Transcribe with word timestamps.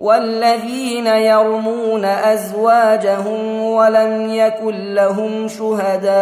والذين 0.00 1.06
يرمون 1.06 2.04
أزواجهم 2.04 3.62
ولم 3.62 4.34
يكن 4.34 4.94
لهم 4.94 5.48
شهداء 5.48 6.14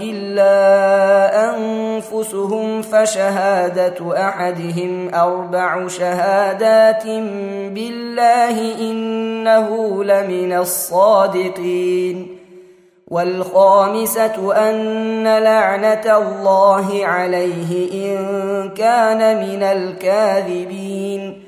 إلا 0.00 0.54
أنفسهم 1.50 2.82
فشهادة 2.82 4.28
أحدهم 4.28 5.14
أربع 5.14 5.88
شهادات 5.88 7.06
بالله 7.74 8.74
إنه 8.80 10.04
لمن 10.04 10.52
الصادقين 10.52 12.38
والخامسة 13.08 14.68
أن 14.70 15.24
لعنة 15.24 16.18
الله 16.18 17.06
عليه 17.06 17.92
إن 17.92 18.18
كان 18.68 19.48
من 19.48 19.62
الكاذبين 19.62 21.47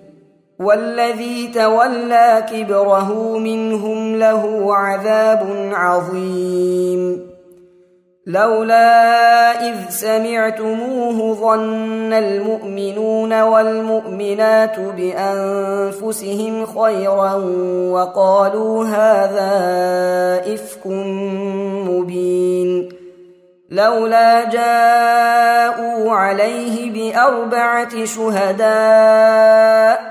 والذي 0.61 1.47
تولى 1.47 2.45
كبره 2.51 3.37
منهم 3.37 4.15
له 4.15 4.75
عذاب 4.75 5.69
عظيم. 5.73 7.31
لولا 8.27 9.69
إذ 9.69 9.75
سمعتموه 9.89 11.33
ظن 11.33 12.13
المؤمنون 12.13 13.41
والمؤمنات 13.41 14.79
بأنفسهم 14.79 16.65
خيرا 16.65 17.33
وقالوا 17.91 18.85
هذا 18.85 19.51
إفك 20.53 20.87
مبين. 21.87 22.89
لولا 23.69 24.49
جاءوا 24.49 26.11
عليه 26.11 26.91
بأربعة 26.91 28.05
شهداء 28.05 30.10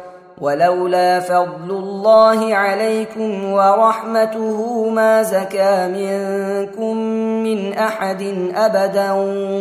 ولولا 0.41 1.19
فضل 1.19 1.69
الله 1.69 2.55
عليكم 2.55 3.53
ورحمته 3.53 4.89
ما 4.89 5.23
زكى 5.23 5.87
منكم 5.87 6.97
من 7.43 7.73
أحد 7.73 8.51
أبدا 8.55 9.11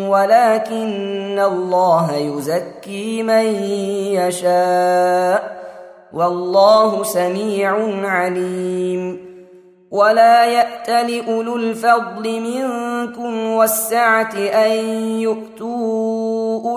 ولكن 0.08 1.38
الله 1.38 2.12
يزكي 2.12 3.22
من 3.22 3.44
يشاء 4.16 5.60
والله 6.12 7.02
سميع 7.02 7.76
عليم. 8.04 9.30
ولا 9.90 10.44
يأت 10.44 10.90
لأولو 10.90 11.56
الفضل 11.56 12.40
منكم 12.40 13.46
والسعة 13.46 14.34
أن 14.36 14.70
يؤتوا 15.20 16.59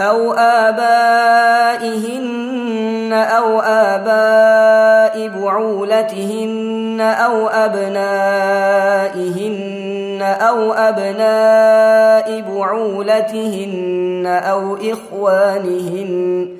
أو 0.00 0.32
آبائهن 0.32 2.00
أو 3.12 3.60
آباء 3.60 5.28
بعولتهن 5.28 7.00
أو 7.00 7.48
أبنائهن 7.48 8.80
أو 10.22 10.72
أبناء 10.72 12.40
بعولتهن 12.40 14.26
أو 14.26 14.76
إخوانهن 14.76 16.59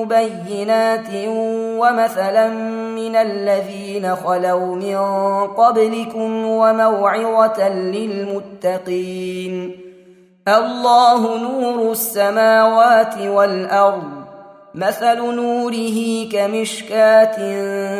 مبينات 0.00 1.08
ومثلا 1.80 2.48
من 2.94 3.16
الذين 3.16 4.16
خلوا 4.16 4.76
من 4.76 4.96
قبلكم 5.46 6.46
وموعظة 6.46 7.68
للمتقين. 7.68 9.54
الله 10.48 11.38
نور 11.38 11.92
السماوات 11.92 13.18
والأرض 13.18 14.02
مثل 14.74 15.18
نوره 15.34 16.28
كمشكاة 16.32 17.36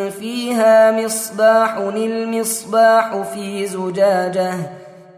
فيها 0.09 0.93
مصباح 0.93 1.77
المصباح 1.77 3.17
في 3.35 3.67
زجاجة. 3.67 4.80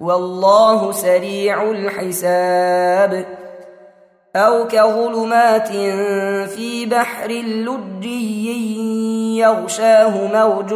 والله 0.00 0.92
سريع 0.92 1.62
الحساب. 1.62 3.24
أو 4.36 4.68
كظلمات 4.68 5.68
في 6.48 6.86
بحر 6.86 7.28
لجي 7.30 8.78
يغشاه 9.38 10.26
موج 10.32 10.72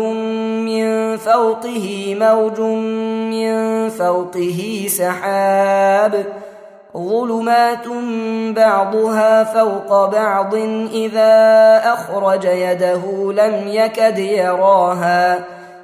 من 0.66 1.16
فوقه 1.16 2.16
موج 2.20 2.60
من 3.30 3.88
فوقه 3.88 4.86
سحاب. 4.88 6.24
ظلمات 6.96 7.88
بعضها 8.56 9.44
فوق 9.44 10.06
بعض 10.06 10.54
إذا 10.94 11.80
أخرج 11.84 12.44
يده 12.44 13.32
لم 13.32 13.68
يكد 13.68 14.18
يراها. 14.18 15.44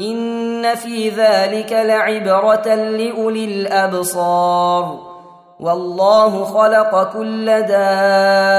إن 0.00 0.74
في 0.74 1.08
ذلك 1.08 1.72
لعبرة 1.72 2.74
لأولي 2.74 3.44
الأبصار. 3.44 5.16
والله 5.60 6.44
خلق 6.44 7.12
كل 7.12 7.46
دابة 7.46 8.58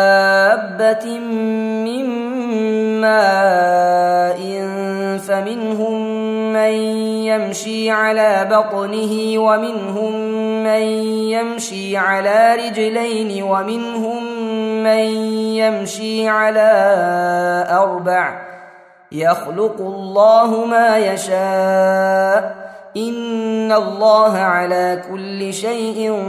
من 1.86 2.06
ماء 3.02 4.38
فمنهم 5.18 6.02
من 6.54 6.72
يمشي 7.30 7.92
على 7.92 8.48
بطنه 8.52 9.40
ومنهم 9.40 10.14
من 10.64 10.82
يمشي 11.32 11.98
على 11.98 12.56
رجلين 12.56 13.44
ومنهم 13.44 14.24
من 14.84 15.06
يمشي 15.54 16.28
على 16.28 16.72
أربع. 17.70 18.47
يخلق 19.12 19.76
الله 19.80 20.66
ما 20.66 20.98
يشاء. 20.98 22.68
إن 22.98 23.72
الله 23.72 24.38
على 24.38 25.02
كل 25.12 25.54
شيء 25.54 26.24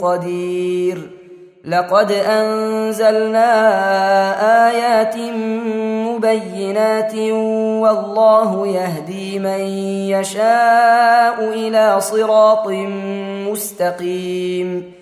قدير. 0.00 1.10
لقد 1.64 2.12
أنزلنا 2.12 3.48
آيات 4.68 5.16
مبينات 6.06 7.14
والله 7.84 8.66
يهدي 8.66 9.38
من 9.38 9.60
يشاء 10.10 11.44
إلى 11.44 12.00
صراط 12.00 12.68
مستقيم. 13.50 15.01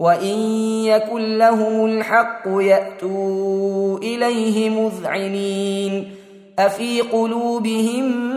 وان 0.00 0.38
يكن 0.84 1.38
لهم 1.38 1.84
الحق 1.84 2.42
ياتوا 2.46 3.98
اليه 3.98 4.70
مذعنين 4.70 6.10
افي 6.58 7.00
قلوبهم 7.00 8.30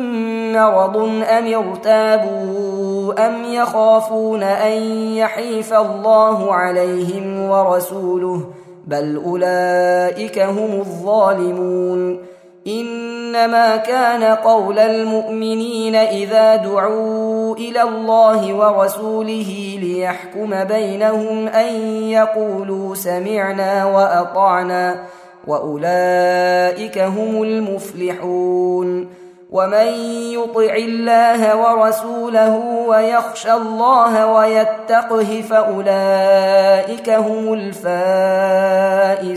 مرض 0.54 0.98
ام 0.98 1.54
ارتابوا 1.54 3.28
ام 3.28 3.44
يخافون 3.54 4.44
ان 4.44 4.82
يحيف 5.16 5.74
الله 5.74 6.54
عليهم 6.54 7.50
ورسوله 7.50 8.46
بل 8.88 9.22
اولئك 9.26 10.40
هم 10.40 10.80
الظالمون 10.80 12.33
إنما 12.68 13.78
كان 13.78 14.24
قول 14.24 14.80
المؤمنين 14.80 15.96
إذا 15.96 16.56
دعوا 16.56 17.56
إلى 17.56 17.82
الله 17.82 18.54
ورسوله 18.54 19.80
ليحكم 19.82 20.64
بينهم 20.64 21.48
أن 21.48 21.76
يقولوا 22.10 22.96
سمعنا 22.96 23.86
وأطعنا 23.86 25.04
وأولئك 25.48 26.98
هم 26.98 27.44
المفلحون 27.44 29.08
ومن 29.52 29.88
يطع 30.34 30.76
الله 30.76 31.58
ورسوله 31.58 32.58
ويخشى 32.88 33.54
الله 33.54 34.28
ويتقه 34.28 35.42
فأولئك 35.50 37.10
هم 37.10 37.54
الفائزون 37.54 39.34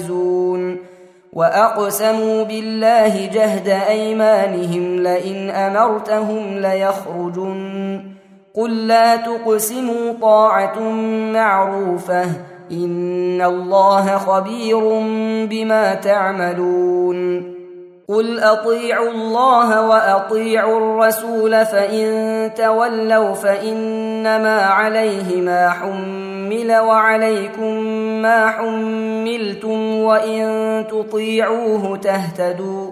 وأقسموا 1.37 2.45
بالله 2.45 3.27
جهد 3.27 3.69
أيمانهم 3.69 5.03
لئن 5.03 5.51
أمرتهم 5.51 6.59
ليخرجن. 6.59 8.01
قل 8.55 8.87
لا 8.87 9.17
تقسموا 9.17 10.13
طاعة 10.23 10.81
معروفة 11.33 12.25
إن 12.73 13.43
الله 13.43 14.19
خبير 14.19 14.81
بما 15.51 15.95
تعملون. 15.95 17.57
قل 18.09 18.41
أطيعوا 18.41 19.11
الله 19.11 19.89
وأطيعوا 19.89 20.79
الرسول 20.79 21.67
فإن 21.67 22.51
تولوا 22.57 23.35
فإنما 23.35 24.61
عليه 24.61 25.41
ما 25.41 25.71
حمل. 25.71 26.26
وعليكم 26.71 27.81
ما 28.23 28.49
حملتم 28.49 29.97
وإن 29.97 30.85
تطيعوه 30.91 31.97
تهتدوا 31.97 32.91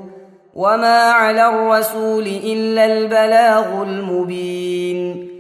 وما 0.55 1.11
على 1.11 1.49
الرسول 1.49 2.27
إلا 2.27 2.85
البلاغ 2.85 3.83
المبين. 3.83 5.35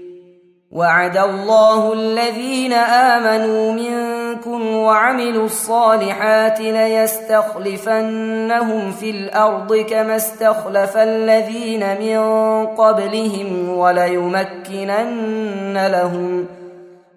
وعد 0.75 1.17
الله 1.17 1.93
الذين 1.93 2.73
آمنوا 2.73 3.73
منكم 3.73 4.77
وعملوا 4.77 5.45
الصالحات 5.45 6.61
ليستخلفنهم 6.61 7.71
في 8.91 9.11
الأرض 9.11 9.77
كما 9.77 10.17
استخلف 10.17 10.97
الذين 10.97 12.01
من 12.01 12.19
قبلهم 12.67 13.69
وليمكنن 13.79 15.07
لهم 15.87 16.47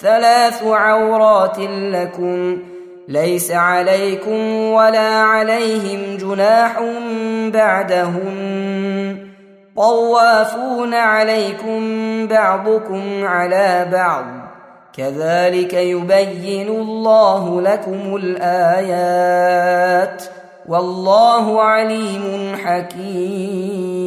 ثلاث 0.00 0.62
عورات 0.62 1.58
لكم 1.68 2.58
ليس 3.08 3.50
عليكم 3.50 4.54
ولا 4.54 5.08
عليهم 5.14 6.16
جناح 6.16 6.80
بعدهم 7.52 8.36
طوافون 9.76 10.94
عليكم 10.94 11.80
بعضكم 12.26 13.26
على 13.26 13.88
بعض 13.92 14.24
كذلك 14.96 15.74
يبين 15.74 16.68
الله 16.68 17.60
لكم 17.60 18.16
الآيات 18.16 19.56
والله 20.68 21.62
عليم 21.62 22.56
حكيم 22.64 24.06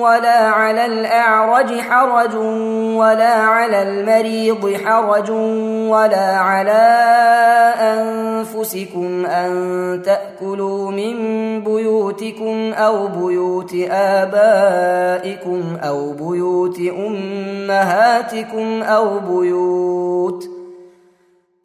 ولا 0.00 0.48
على 0.48 0.86
الأعرج 0.86 1.80
حرج 1.80 2.34
ولا 2.94 3.34
على 3.34 3.82
المريض 3.82 4.76
حرج 4.84 5.30
ولا 5.90 6.36
على 6.36 6.82
أنفسكم 7.80 9.26
أن 9.26 10.02
تأكلوا 10.04 10.90
من 10.90 11.14
بيوتكم 11.64 12.72
أو 12.72 13.06
بيوت 13.06 13.74
آبائكم 13.90 15.62
أو 15.82 16.12
بيوت 16.12 16.78
أمهاتكم 17.06 18.82
أو 18.82 19.18
بيوت 19.18 20.57